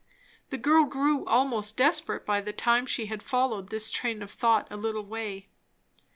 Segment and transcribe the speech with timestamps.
[0.49, 4.67] The girl grew almost desperate by the time she had followed this train of thought
[4.71, 5.49] a little way.